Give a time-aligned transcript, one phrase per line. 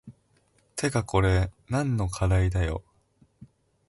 [0.75, 2.83] てかこれ何の課題だよ